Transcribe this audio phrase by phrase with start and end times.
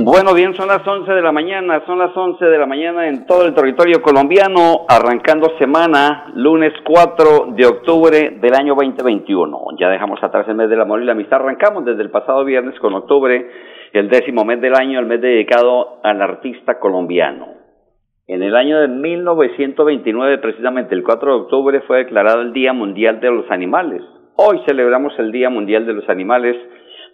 [0.00, 3.26] Bueno, bien, son las 11 de la mañana, son las 11 de la mañana en
[3.26, 9.58] todo el territorio colombiano, arrancando semana, lunes 4 de octubre del año 2021.
[9.76, 12.78] Ya dejamos atrás el mes del amor y la amistad, arrancamos desde el pasado viernes
[12.78, 13.50] con octubre,
[13.92, 17.54] el décimo mes del año, el mes dedicado al artista colombiano.
[18.28, 23.18] En el año de 1929, precisamente el 4 de octubre, fue declarado el Día Mundial
[23.18, 24.02] de los Animales.
[24.36, 26.56] Hoy celebramos el Día Mundial de los Animales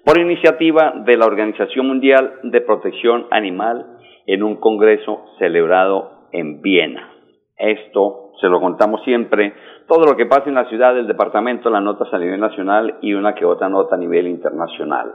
[0.05, 3.87] por iniciativa de la Organización Mundial de Protección Animal
[4.27, 7.11] en un congreso celebrado en Viena.
[7.57, 9.55] Esto se lo contamos siempre,
[9.89, 13.15] todo lo que pasa en la ciudad, del departamento, las notas a nivel nacional y
[13.15, 15.13] una que otra nota a nivel internacional.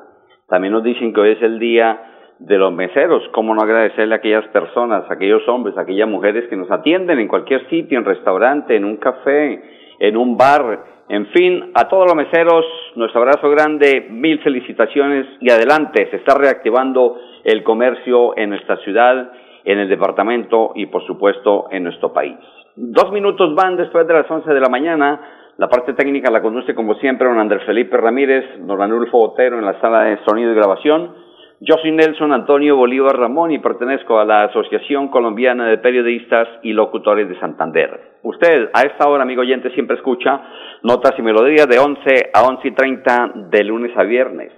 [0.47, 2.01] También nos dicen que hoy es el día
[2.39, 6.47] de los meseros, cómo no agradecerle a aquellas personas, a aquellos hombres, a aquellas mujeres
[6.49, 9.61] que nos atienden en cualquier sitio, en restaurante, en un café,
[9.99, 12.63] en un bar, en fin, a todos los meseros,
[12.95, 19.31] nuestro abrazo grande, mil felicitaciones y adelante, se está reactivando el comercio en nuestra ciudad,
[19.65, 22.37] en el departamento y por supuesto en nuestro país.
[22.75, 25.19] Dos minutos van después de las once de la mañana.
[25.57, 29.65] La parte técnica la conduce como siempre don Andrés Felipe Ramírez, don Ranulfo Botero en
[29.65, 31.28] la sala de sonido y grabación.
[31.61, 36.71] Yo soy Nelson Antonio Bolívar Ramón y pertenezco a la Asociación Colombiana de Periodistas y
[36.71, 37.99] Locutores de Santander.
[38.23, 40.41] Usted, a esta hora, amigo oyente, siempre escucha
[40.83, 44.53] notas y melodías de 11 a 11 y 30 de lunes a viernes.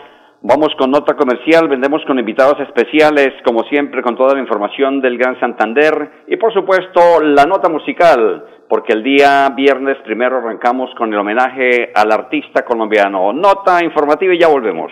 [0.44, 5.18] Vamos con nota comercial, vendemos con invitados especiales, como siempre, con toda la información del
[5.18, 11.12] Gran Santander y por supuesto la nota musical, porque el día viernes primero arrancamos con
[11.12, 13.34] el homenaje al artista colombiano.
[13.34, 14.92] Nota informativa y ya volvemos.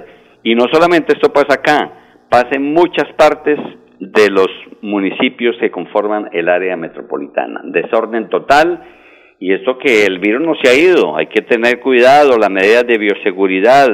[0.42, 3.58] Y no solamente esto pasa acá, pasa en muchas partes
[3.98, 4.48] de los
[4.80, 7.60] municipios que conforman el área metropolitana.
[7.64, 8.82] Desorden total
[9.38, 12.86] y esto que el virus no se ha ido, hay que tener cuidado, las medidas
[12.86, 13.88] de bioseguridad,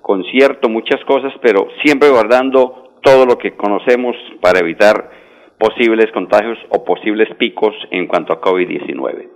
[0.00, 5.10] concierto, muchas cosas, pero siempre guardando todo lo que conocemos para evitar
[5.58, 9.28] posibles contagios o posibles picos en cuanto a COVID-19.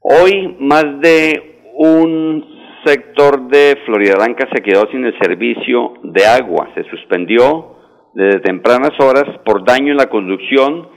[0.00, 2.53] Hoy más de un
[2.84, 7.76] sector de Florida Blanca se quedó sin el servicio de agua, se suspendió
[8.14, 10.88] desde tempranas horas por daño en la conducción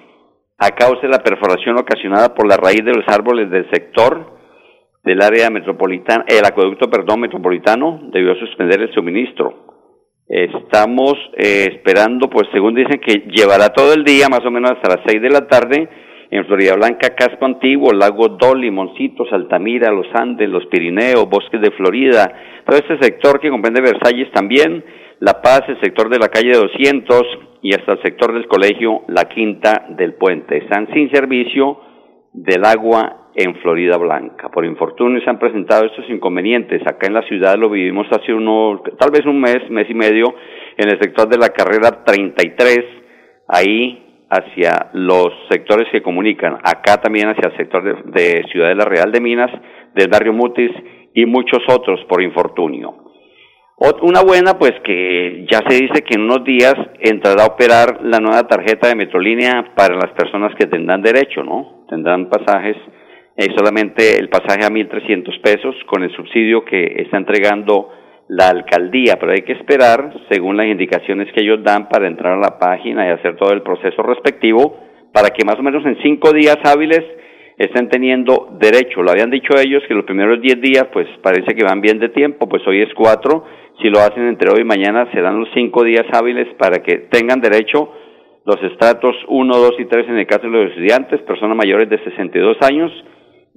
[0.57, 4.38] a causa de la perforación ocasionada por la raíz de los árboles del sector
[5.04, 9.68] del área metropolitana, el acueducto, perdón, metropolitano debió suspender el suministro.
[10.28, 14.98] Estamos eh, esperando, pues según dicen que llevará todo el día, más o menos hasta
[14.98, 15.88] las seis de la tarde,
[16.30, 21.72] en Florida Blanca, Casco Antiguo, Lago Dol, Limoncitos, Altamira, Los Andes, Los Pirineos, Bosques de
[21.72, 22.32] Florida,
[22.66, 24.84] todo este sector que comprende Versalles también,
[25.20, 27.24] La Paz, el sector de la calle 200
[27.62, 30.58] y hasta el sector del colegio La Quinta del Puente.
[30.58, 31.80] Están sin servicio
[32.34, 34.50] del agua en Florida Blanca.
[34.50, 36.82] Por infortunio se han presentado estos inconvenientes.
[36.86, 40.34] Acá en la ciudad lo vivimos hace uno, tal vez un mes, mes y medio,
[40.76, 42.80] en el sector de la carrera 33,
[43.48, 48.76] ahí hacia los sectores que comunican, acá también hacia el sector de, de Ciudad de
[48.76, 49.52] la Real de Minas,
[49.96, 50.72] del barrio Mutis
[51.14, 53.08] y muchos otros por infortunio.
[54.02, 58.18] Una buena, pues que ya se dice que en unos días entrará a operar la
[58.18, 61.86] nueva tarjeta de Metrolínea para las personas que tendrán derecho, ¿no?
[61.88, 62.76] Tendrán pasajes
[63.36, 67.92] eh, solamente el pasaje a 1.300 pesos con el subsidio que está entregando
[68.30, 72.42] la alcaldía, pero hay que esperar según las indicaciones que ellos dan para entrar a
[72.42, 74.80] la página y hacer todo el proceso respectivo
[75.14, 77.04] para que más o menos en cinco días hábiles
[77.58, 79.02] estén teniendo derecho.
[79.02, 82.10] Lo habían dicho ellos que los primeros diez días pues parece que van bien de
[82.10, 83.46] tiempo, pues hoy es cuatro,
[83.82, 87.40] si lo hacen entre hoy y mañana serán los cinco días hábiles para que tengan
[87.42, 87.92] derecho
[88.46, 92.02] los estratos 1, 2 y 3 en el caso de los estudiantes, personas mayores de
[92.02, 92.92] 62 años,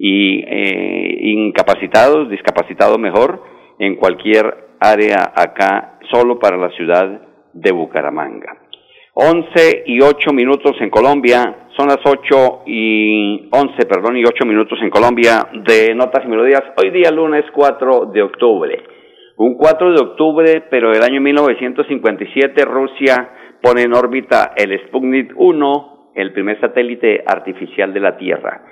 [0.03, 3.43] y eh, incapacitados, discapacitados mejor,
[3.81, 4.45] en cualquier
[4.79, 7.23] área acá, solo para la ciudad
[7.55, 8.59] de Bucaramanga.
[9.15, 14.79] 11 y 8 minutos en Colombia, son las 8 y 11, perdón, y 8 minutos
[14.83, 18.83] en Colombia de Notas y Melodías, hoy día lunes 4 de octubre.
[19.39, 23.31] Un 4 de octubre, pero del año 1957 Rusia
[23.63, 28.63] pone en órbita el Sputnik 1, el primer satélite artificial de la Tierra.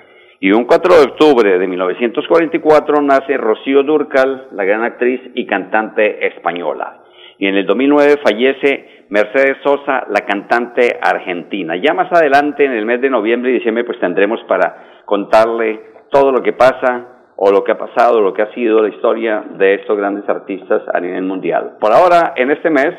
[0.40, 6.28] Y un 4 de octubre de 1944 nace Rocío Durcal, la gran actriz y cantante
[6.28, 7.02] española.
[7.38, 11.74] Y en el 2009 fallece Mercedes Sosa, la cantante argentina.
[11.76, 15.80] Ya más adelante, en el mes de noviembre y diciembre, pues tendremos para contarle
[16.10, 19.44] todo lo que pasa o lo que ha pasado, lo que ha sido la historia
[19.58, 21.78] de estos grandes artistas a nivel mundial.
[21.80, 22.94] Por ahora, en este mes,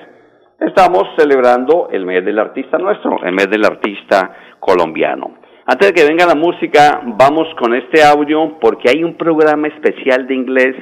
[0.60, 5.39] estamos celebrando el mes del artista nuestro, el mes del artista colombiano.
[5.72, 10.26] Antes de que venga la música, vamos con este audio porque hay un programa especial
[10.26, 10.76] de inglés.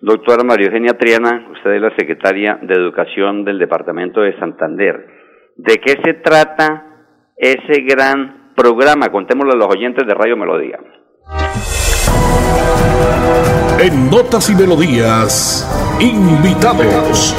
[0.00, 4.96] Doctora María Eugenia Triana, usted es la secretaria de Educación del Departamento de Santander.
[5.56, 6.86] ¿De qué se trata
[7.36, 9.10] ese gran programa?
[9.12, 10.78] Contémoslo a los oyentes de Radio Melodía.
[13.78, 15.68] En Notas y Melodías,
[16.00, 17.36] invitados.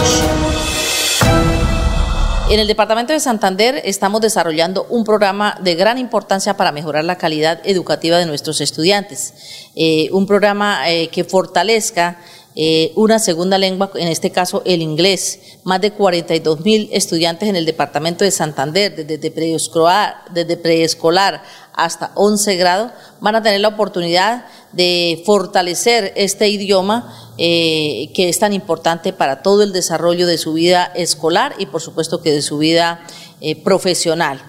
[2.51, 7.17] En el departamento de Santander estamos desarrollando un programa de gran importancia para mejorar la
[7.17, 9.69] calidad educativa de nuestros estudiantes.
[9.73, 12.19] Eh, un programa eh, que fortalezca
[12.55, 15.39] eh, una segunda lengua, en este caso el inglés.
[15.63, 21.43] Más de 42 mil estudiantes en el departamento de Santander, desde preescolar,
[21.73, 22.91] hasta 11 grado,
[23.21, 29.41] van a tener la oportunidad de fortalecer este idioma eh, que es tan importante para
[29.41, 33.05] todo el desarrollo de su vida escolar y por supuesto que de su vida
[33.39, 34.41] eh, profesional.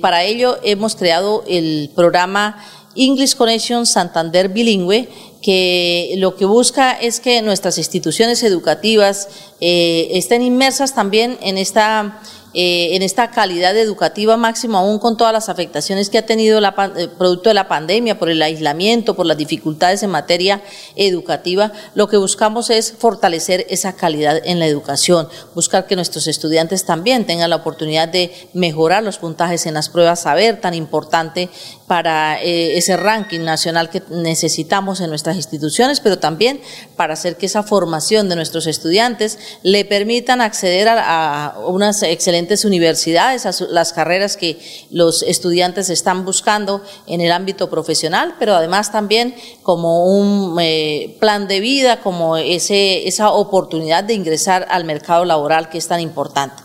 [0.00, 2.62] para ello hemos creado el programa
[2.94, 5.08] English Connection Santander Bilingüe,
[5.42, 9.28] que lo que busca es que nuestras instituciones educativas
[9.60, 12.20] eh, estén inmersas también en esta
[12.54, 16.74] eh, en esta calidad educativa máxima, aún con todas las afectaciones que ha tenido la,
[16.96, 20.62] eh, producto de la pandemia, por el aislamiento, por las dificultades en materia
[20.94, 26.84] educativa, lo que buscamos es fortalecer esa calidad en la educación, buscar que nuestros estudiantes
[26.84, 31.48] también tengan la oportunidad de mejorar los puntajes en las pruebas saber, tan importante
[31.92, 36.58] para eh, ese ranking nacional que necesitamos en nuestras instituciones, pero también
[36.96, 43.44] para hacer que esa formación de nuestros estudiantes le permitan acceder a, unas excelentes universidades,
[43.44, 44.58] a las carreras que
[44.90, 51.46] los estudiantes están buscando en el ámbito profesional, pero además también como un eh, plan
[51.46, 56.62] de vida, como ese, esa oportunidad de ingresar al mercado laboral que es tan importante.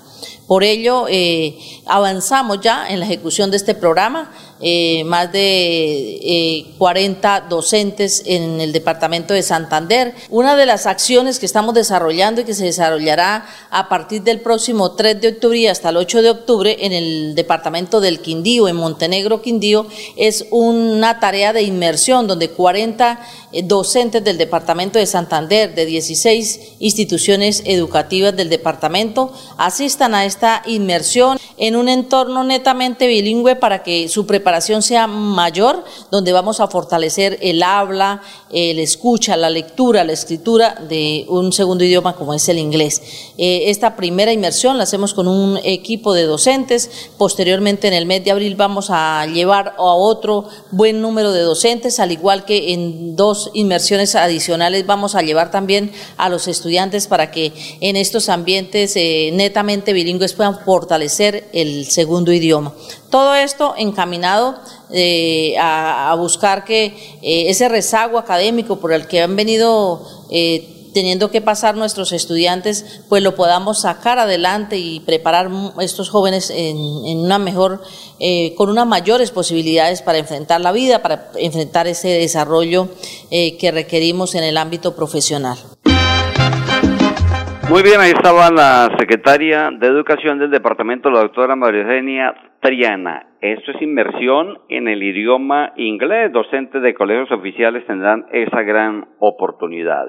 [0.48, 4.32] Por ello, eh, avanzamos ya en la ejecución de este programa.
[4.60, 10.16] Eh, más de 40 eh, docentes en el departamento de Santander.
[10.32, 14.94] Una de las acciones que estamos desarrollando y que se desarrollará a partir del próximo
[14.94, 18.78] 3 de octubre y hasta el 8 de octubre en el departamento del Quindío, en
[18.78, 19.86] Montenegro Quindío,
[20.16, 23.20] es una tarea de inmersión donde 40
[23.52, 30.62] eh, docentes del departamento de Santander, de 16 instituciones educativas del departamento, asistan a esta
[30.68, 36.68] inmersión en un entorno netamente bilingüe para que su preparación sea mayor, donde vamos a
[36.68, 42.48] fortalecer el habla, el escucha, la lectura, la escritura de un segundo idioma como es
[42.50, 43.02] el inglés.
[43.40, 47.10] Eh, esta primera inmersión la hacemos con un equipo de docentes.
[47.18, 52.00] Posteriormente, en el mes de abril, vamos a llevar a otro buen número de docentes,
[52.00, 57.32] al igual que en dos inmersiones adicionales vamos a llevar también a los estudiantes para
[57.32, 57.52] que
[57.82, 62.74] en estos ambientes eh, netamente bilingües puedan fortalecer el segundo idioma.
[63.10, 64.56] Todo esto encaminado
[64.92, 66.86] eh, a, buscar que
[67.22, 73.02] eh, ese rezago académico por el que han venido eh, teniendo que pasar nuestros estudiantes,
[73.08, 77.84] pues lo podamos sacar adelante y preparar estos jóvenes en, una mejor,
[78.56, 82.90] con unas mayores posibilidades para enfrentar la vida, para enfrentar ese desarrollo
[83.30, 85.60] que requerimos en el ámbito profesional.
[87.70, 93.28] Muy bien, ahí estaba la secretaria de Educación del departamento, la doctora María Eugenia Triana.
[93.42, 96.32] Esto es inmersión en el idioma inglés.
[96.32, 100.06] Docentes de colegios oficiales tendrán esa gran oportunidad.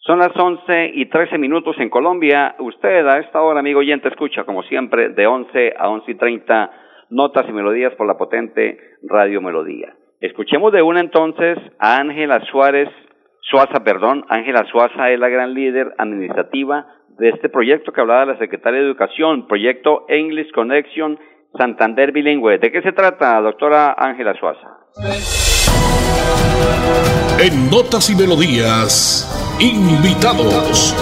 [0.00, 2.56] Son las once y trece minutos en Colombia.
[2.58, 6.72] Usted a esta hora, amigo oyente, escucha como siempre de once a once y treinta
[7.10, 9.94] notas y melodías por la potente Radio Melodía.
[10.20, 12.88] Escuchemos de una entonces a Ángela Suárez,
[13.42, 14.24] Suaza, perdón.
[14.28, 18.86] Ángela Suaza es la gran líder administrativa de este proyecto que hablaba la secretaria de
[18.86, 21.18] Educación, proyecto English Connection
[21.56, 22.58] Santander Bilingüe.
[22.58, 24.78] ¿De qué se trata, doctora Ángela Suaza?
[27.42, 30.94] En Notas y Melodías, invitados.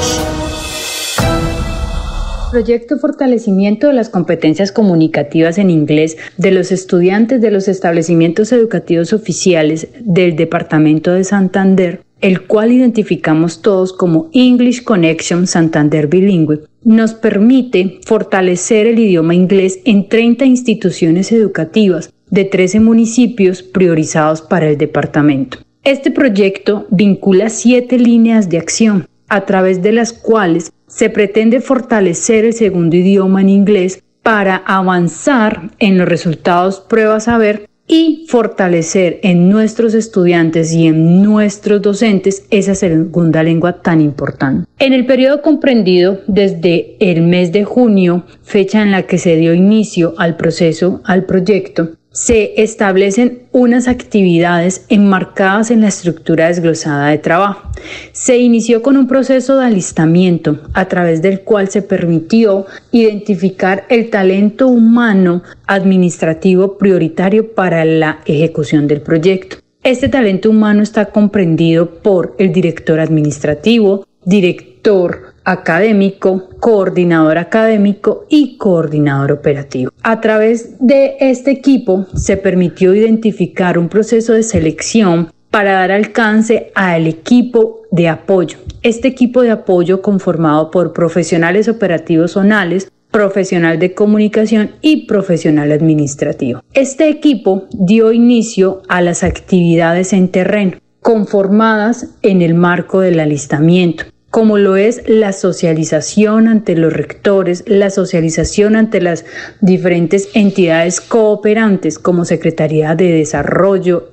[2.53, 9.13] Proyecto Fortalecimiento de las competencias comunicativas en inglés de los estudiantes de los establecimientos educativos
[9.13, 17.15] oficiales del Departamento de Santander el cual identificamos todos como English Connection Santander Bilingüe, nos
[17.15, 24.79] permite fortalecer el idioma inglés en 30 instituciones educativas de 13 municipios priorizados para el
[24.79, 25.59] departamento.
[25.83, 32.45] Este proyecto vincula siete líneas de acción, a través de las cuales se pretende fortalecer
[32.45, 39.21] el segundo idioma en inglés para avanzar en los resultados pruebas a ver y fortalecer
[39.23, 44.67] en nuestros estudiantes y en nuestros docentes esa segunda lengua tan importante.
[44.79, 49.55] En el periodo comprendido desde el mes de junio, fecha en la que se dio
[49.55, 57.19] inicio al proceso, al proyecto, se establecen unas actividades enmarcadas en la estructura desglosada de
[57.19, 57.69] trabajo.
[58.13, 64.11] Se inició con un proceso de alistamiento a través del cual se permitió identificar el
[64.11, 69.57] talento humano administrativo prioritario para la ejecución del proyecto.
[69.83, 79.33] Este talento humano está comprendido por el director administrativo, director académico, coordinador académico y coordinador
[79.33, 79.93] operativo.
[80.03, 86.73] A través de este equipo se permitió identificar un proceso de selección para dar alcance
[86.75, 88.59] al equipo de apoyo.
[88.83, 96.61] Este equipo de apoyo conformado por profesionales operativos zonales, profesional de comunicación y profesional administrativo.
[96.73, 104.07] Este equipo dio inicio a las actividades en terreno, conformadas en el marco del alistamiento,
[104.35, 109.25] como lo es la socialización ante los rectores, la socialización ante las
[109.61, 114.11] diferentes entidades cooperantes como Secretaría de Desarrollo,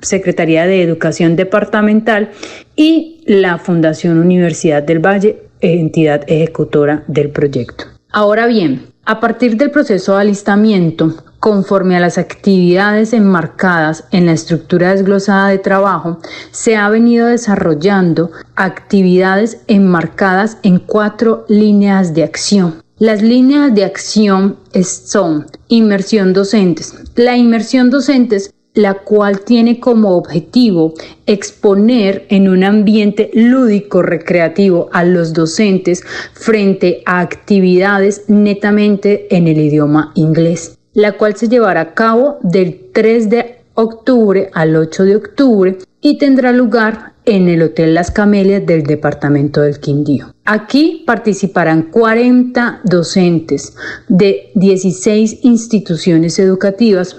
[0.00, 2.30] Secretaría de Educación Departamental
[2.74, 7.84] y la Fundación Universidad del Valle, entidad ejecutora del proyecto.
[8.10, 14.32] Ahora bien, a partir del proceso de alistamiento, conforme a las actividades enmarcadas en la
[14.32, 16.18] estructura desglosada de trabajo,
[16.50, 22.82] se ha venido desarrollando actividades enmarcadas en cuatro líneas de acción.
[22.98, 26.94] Las líneas de acción son inmersión docentes.
[27.16, 30.94] La inmersión docentes la cual tiene como objetivo
[31.26, 36.04] exponer en un ambiente lúdico recreativo a los docentes
[36.34, 42.90] frente a actividades netamente en el idioma inglés la cual se llevará a cabo del
[42.92, 48.64] 3 de octubre al 8 de octubre y tendrá lugar en el Hotel Las Camelias
[48.66, 50.34] del Departamento del Quindío.
[50.44, 53.76] Aquí participarán 40 docentes
[54.08, 57.16] de 16 instituciones educativas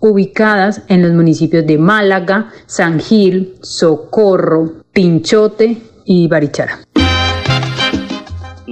[0.00, 6.80] ubicadas en los municipios de Málaga, San Gil, Socorro, Pinchote y Barichara.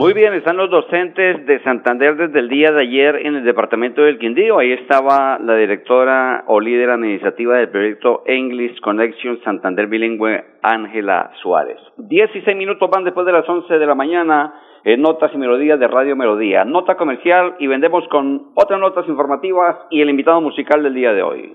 [0.00, 4.00] Muy bien, están los docentes de Santander desde el día de ayer en el departamento
[4.00, 4.58] del Quindío.
[4.58, 11.76] Ahí estaba la directora o líder administrativa del proyecto English Connection Santander Bilingüe, Ángela Suárez.
[11.98, 14.54] Dieciséis minutos van después de las once de la mañana
[14.84, 16.64] en Notas y Melodías de Radio Melodía.
[16.64, 21.22] Nota comercial y vendemos con otras notas informativas y el invitado musical del día de
[21.22, 21.54] hoy.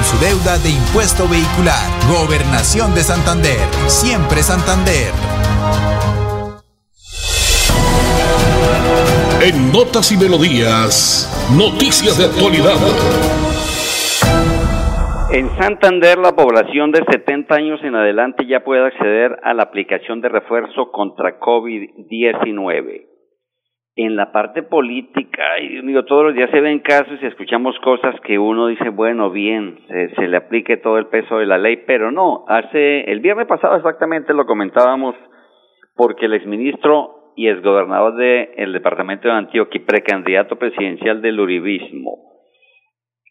[0.03, 1.87] su deuda de impuesto vehicular.
[2.07, 3.59] Gobernación de Santander.
[3.87, 5.11] Siempre Santander.
[9.41, 12.77] En Notas y Melodías, noticias de actualidad.
[15.31, 20.21] En Santander, la población de 70 años en adelante ya puede acceder a la aplicación
[20.21, 23.11] de refuerzo contra COVID-19
[23.95, 28.15] en la parte política, y mío, todos los días se ven casos y escuchamos cosas
[28.21, 29.79] que uno dice, bueno, bien,
[30.15, 33.75] se, le aplique todo el peso de la ley, pero no, hace, el viernes pasado
[33.75, 35.15] exactamente lo comentábamos,
[35.95, 42.31] porque el exministro y exgobernador del departamento de Antioquia precandidato presidencial del uribismo,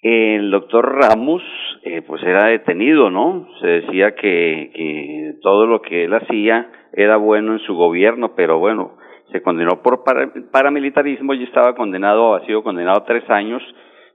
[0.02, 1.42] el doctor Ramos,
[1.84, 3.48] eh, pues era detenido, ¿no?
[3.60, 8.58] Se decía que, que todo lo que él hacía era bueno en su gobierno, pero
[8.58, 8.96] bueno,
[9.32, 10.04] se condenó por
[10.50, 13.62] paramilitarismo y estaba condenado, ha sido condenado tres años,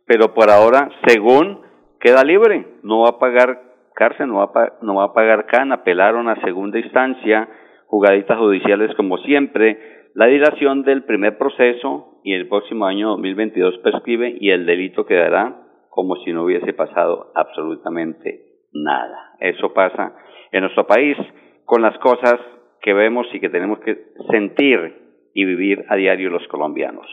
[0.05, 1.61] pero por ahora, según
[1.99, 3.61] queda libre, no va a pagar
[3.95, 7.47] cárcel, no va a, no va a pagar cana, apelaron a segunda instancia,
[7.87, 14.37] jugaditas judiciales como siempre, la dilación del primer proceso y el próximo año 2022 prescribe
[14.39, 19.35] y el delito quedará como si no hubiese pasado absolutamente nada.
[19.39, 20.15] Eso pasa
[20.51, 21.17] en nuestro país
[21.65, 22.35] con las cosas
[22.81, 23.97] que vemos y que tenemos que
[24.29, 25.04] sentir
[25.35, 27.05] y vivir a diario los colombianos.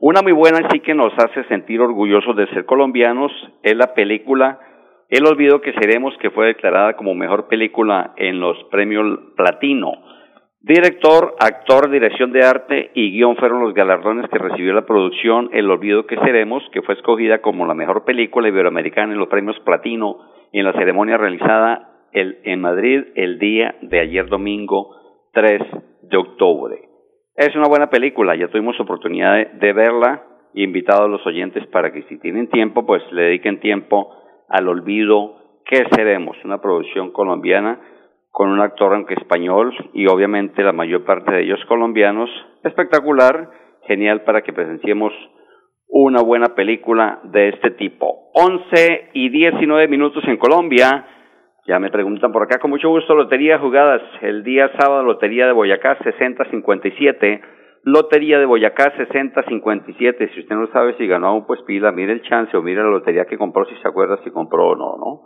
[0.00, 3.32] Una muy buena sí que nos hace sentir orgullosos de ser colombianos
[3.62, 4.58] es la película
[5.10, 9.92] El olvido que seremos que fue declarada como mejor película en los premios Platino.
[10.60, 15.70] Director, actor, dirección de arte y guion fueron los galardones que recibió la producción El
[15.70, 20.18] olvido que seremos, que fue escogida como la mejor película iberoamericana en los premios Platino
[20.52, 24.94] en la ceremonia realizada en Madrid el día de ayer domingo
[25.32, 25.60] 3
[26.02, 26.93] de octubre.
[27.36, 30.22] Es una buena película, ya tuvimos oportunidad de, verla,
[30.54, 34.14] invitado a los oyentes para que si tienen tiempo, pues le dediquen tiempo
[34.48, 37.80] al olvido que seremos, una producción colombiana
[38.30, 42.30] con un actor aunque español y obviamente la mayor parte de ellos colombianos,
[42.62, 43.50] espectacular,
[43.88, 45.12] genial para que presenciemos
[45.88, 48.30] una buena película de este tipo.
[48.34, 51.04] 11 y 19 minutos en Colombia.
[51.66, 55.52] Ya me preguntan por acá, con mucho gusto, Lotería Jugadas, el día sábado, Lotería de
[55.52, 57.40] Boyacá 6057,
[57.84, 62.22] Lotería de Boyacá 6057, si usted no sabe si ganó aún, pues pila, mire el
[62.22, 65.20] chance o mire la lotería que compró, si se acuerda si compró o no, ¿no?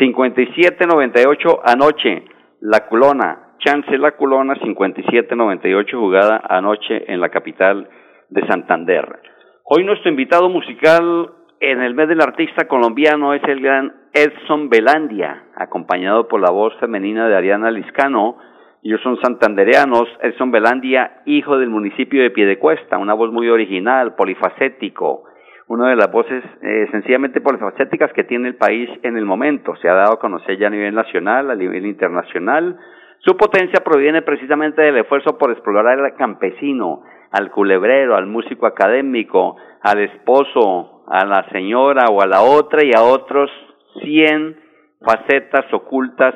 [0.00, 2.24] 57-98 anoche,
[2.60, 7.88] La Culona, Chance La Culona, 57-98 jugada anoche en la capital
[8.30, 9.20] de Santander.
[9.64, 15.44] Hoy nuestro invitado musical en el mes del artista colombiano es el gran Edson Belandia,
[15.54, 18.38] acompañado por la voz femenina de Ariana Liscano.
[18.82, 20.08] Ellos son santandereanos.
[20.22, 25.24] Edson Belandia, hijo del municipio de Piedecuesta, una voz muy original, polifacético,
[25.66, 29.76] una de las voces eh, sencillamente polifacéticas que tiene el país en el momento.
[29.76, 32.78] Se ha dado a conocer ya a nivel nacional, a nivel internacional.
[33.18, 39.56] Su potencia proviene precisamente del esfuerzo por explorar al campesino, al culebrero, al músico académico,
[39.82, 43.50] al esposo, a la señora o a la otra y a otros
[44.02, 44.56] cien
[45.00, 46.34] facetas ocultas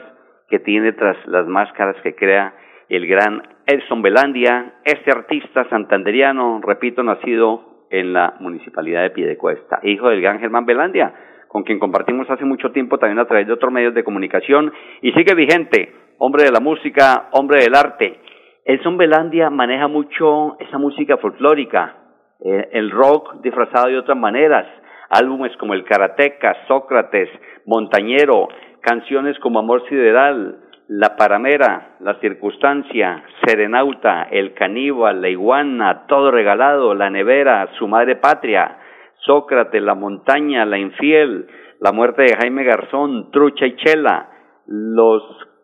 [0.49, 2.55] que tiene tras las máscaras que crea
[2.89, 10.09] el gran Edson Belandia, este artista santanderiano, repito, nacido en la municipalidad de Piedecuesta, hijo
[10.09, 11.15] del gran Germán Belandia,
[11.49, 15.13] con quien compartimos hace mucho tiempo también a través de otros medios de comunicación y
[15.13, 18.21] sigue vigente, hombre de la música, hombre del arte.
[18.65, 21.97] Edson Belandia maneja mucho esa música folclórica,
[22.45, 24.67] eh, el rock disfrazado de otras maneras,
[25.13, 27.29] álbumes como El Karateca, Sócrates,
[27.67, 28.49] Montañero,
[28.81, 30.57] canciones como Amor Sideral,
[30.89, 38.17] La Paramera, La Circunstancia, Serenauta, El Caníbal, La Iguana, Todo Regalado, La Nevera, Su Madre
[38.17, 38.79] Patria,
[39.27, 41.47] Sócrates, La Montaña, La Infiel,
[41.79, 44.31] La Muerte de Jaime Garzón, Trucha y Chela,
[44.67, 45.23] Los,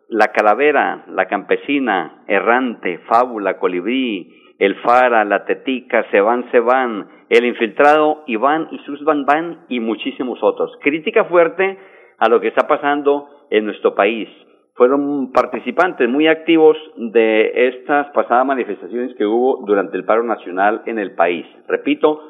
[0.09, 7.07] La Calavera, La Campesina, Errante, Fábula, Colibrí, el Fara, la Tetica, se van, se van,
[7.29, 10.77] el infiltrado, Iván y sus Van Van y muchísimos otros.
[10.81, 11.77] Crítica fuerte
[12.17, 14.27] a lo que está pasando en nuestro país.
[14.75, 20.99] Fueron participantes muy activos de estas pasadas manifestaciones que hubo durante el paro nacional en
[20.99, 21.45] el país.
[21.67, 22.21] Repito,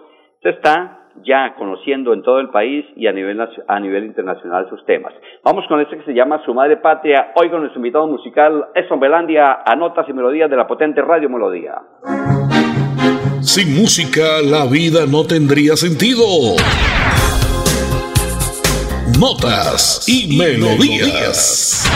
[0.41, 4.85] se está ya conociendo en todo el país y a nivel, a nivel internacional sus
[4.85, 5.13] temas.
[5.43, 8.99] Vamos con este que se llama Su Madre Patria, hoy con nuestro invitado musical, Esson
[8.99, 11.75] Belandia, a notas y melodías de la potente Radio Melodía.
[13.41, 16.23] Sin música la vida no tendría sentido.
[19.19, 21.89] Notas y, melodías.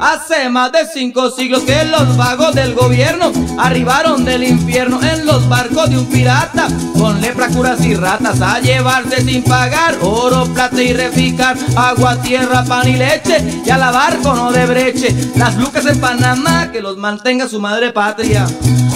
[0.00, 5.48] Hace más de cinco siglos que los vagos del gobierno arribaron del infierno en los
[5.48, 10.82] barcos de un pirata con lepra, curas y ratas a llevarse sin pagar oro, plata
[10.82, 15.56] y reficar, agua, tierra, pan y leche y a lavar con no de breche las
[15.56, 18.46] lucas en Panamá que los mantenga su madre patria.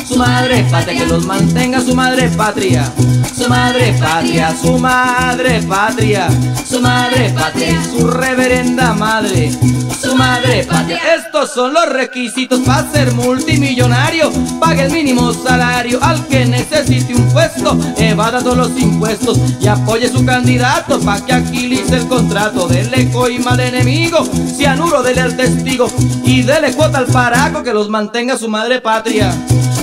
[0.06, 2.92] Su madre patria, que los mantenga su madre patria.
[3.40, 6.28] Su madre patria, su madre patria.
[6.68, 9.50] Su madre patria, su reverenda madre.
[9.98, 10.98] Su madre patria.
[11.16, 14.30] Estos son los requisitos para ser multimillonario.
[14.60, 17.78] Pague el mínimo salario al que necesite un puesto.
[17.96, 22.68] Evada todos los impuestos y apoye su candidato para que agilice el contrato.
[22.68, 24.18] Dele coima al enemigo,
[24.54, 25.90] cianuro dele al testigo
[26.24, 29.34] y dele cuota al paraco que los mantenga su madre patria.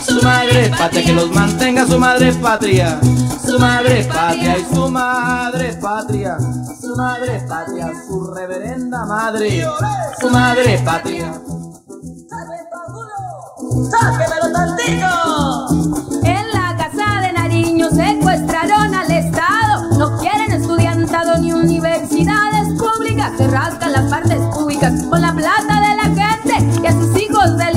[0.08, 3.00] Su madre patria, que los mantenga su madre patria.
[3.58, 6.38] Su madre patria y su madre patria.
[6.80, 9.66] Su madre patria, su reverenda madre.
[10.22, 11.34] Su madre patria.
[13.90, 16.22] ¡Sáquemelo tantito!
[16.24, 19.98] En la casa de Nariño secuestraron al Estado.
[19.98, 23.32] No quieren estudiantado ni universidades públicas.
[23.40, 26.80] Se rascan las partes públicas con la plata de la gente.
[26.84, 27.77] Y a sus hijos delincuentes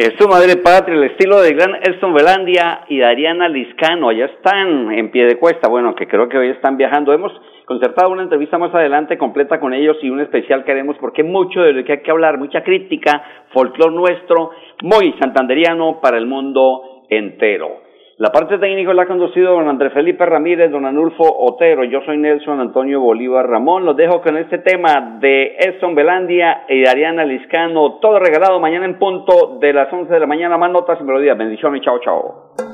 [0.00, 4.08] Es su madre patria, el estilo de gran Elson Velandia y Dariana Liscano.
[4.08, 5.68] Allá están en pie de cuesta.
[5.68, 7.12] Bueno, que creo que hoy están viajando.
[7.12, 7.30] Hemos
[7.66, 11.60] concertado una entrevista más adelante completa con ellos y un especial que haremos porque mucho
[11.60, 14.52] de lo que hay que hablar, mucha crítica, folclor nuestro,
[14.84, 17.89] muy santanderiano para el mundo entero.
[18.20, 21.84] La parte técnica la ha conducido don Andrés Felipe Ramírez, don Anulfo Otero.
[21.84, 23.86] Yo soy Nelson Antonio Bolívar Ramón.
[23.86, 27.98] Los dejo con este tema de Edson Belandia y Ariana Liscano.
[27.98, 30.58] Todo regalado mañana en punto de las 11 de la mañana.
[30.58, 31.38] Más notas y melodías.
[31.38, 31.80] Bendiciones.
[31.80, 32.69] Chao, chao.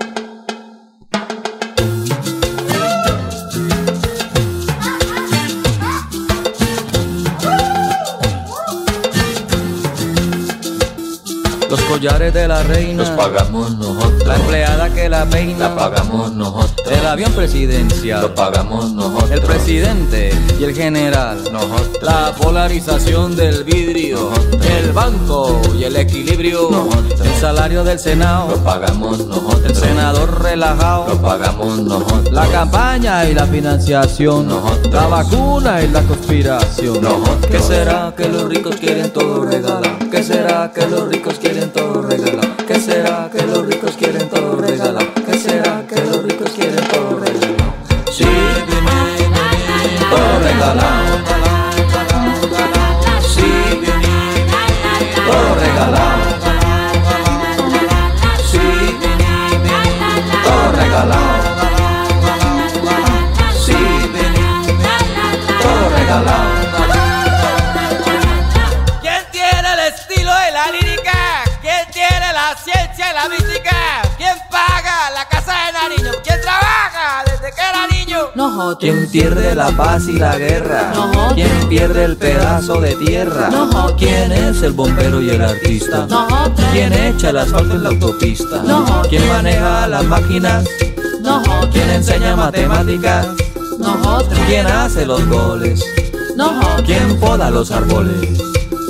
[11.76, 14.26] Los collares de la reina los pagamos nosotros.
[14.26, 16.90] La empleada que la peina la pagamos nosotros.
[16.90, 19.30] El avión presidencial lo pagamos nosotros.
[19.30, 22.02] El presidente y el general nosotros.
[22.02, 24.65] La polarización del vidrio nosotros.
[24.96, 27.20] Banco y el equilibrio nosotros.
[27.20, 29.62] El salario del senado lo pagamos nosotros.
[29.66, 32.32] El senador relajado lo pagamos nosotros.
[32.32, 34.90] La campaña y la financiación nosotros.
[34.94, 37.46] La vacuna y la conspiración nosotros.
[37.50, 39.98] ¿Qué será que los ricos quieren todo regalar?
[40.10, 42.56] ¿Qué será que los ricos quieren todo regalar?
[42.66, 43.75] ¿Qué será que los ricos
[78.56, 78.78] Nosotros.
[78.80, 80.92] ¿Quién pierde la paz y la guerra?
[80.94, 81.34] Nosotros.
[81.34, 83.50] ¿Quién pierde el pedazo de tierra?
[83.50, 83.94] Nosotros.
[83.98, 86.06] ¿Quién es el bombero y el artista?
[86.06, 86.66] Nosotros.
[86.72, 88.62] ¿Quién echa el asfalto en la autopista?
[88.62, 89.08] Nosotros.
[89.08, 90.64] ¿Quién maneja las máquinas?
[91.20, 91.68] Nosotros.
[91.70, 93.26] ¿Quién enseña matemáticas?
[93.78, 94.38] Nosotros.
[94.46, 95.84] ¿Quién hace los goles?
[96.34, 96.82] Nosotros.
[96.86, 98.40] ¿Quién poda los árboles?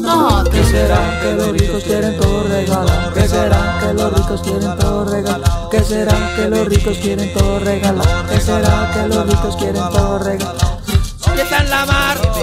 [0.01, 0.55] Nosotros.
[0.55, 3.13] ¿Qué será que los ricos quieren todo regalar?
[3.15, 5.69] ¿Qué será los ricos quieren todo regalar?
[5.71, 8.27] ¿Qué será que los ricos quieren todo regalar?
[8.29, 10.57] ¿Qué será que los ricos quieren todo regalar?
[11.35, 12.19] ¿Qué en la mar?
[12.21, 12.43] ¿Qué